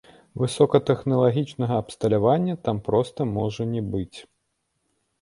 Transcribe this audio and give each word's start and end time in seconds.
Высокатэхналагічнага 0.43 1.77
абсталявання 1.83 2.59
там 2.67 2.83
проста 2.91 3.31
можа 3.39 3.71
не 3.79 3.89
быць. 3.95 4.17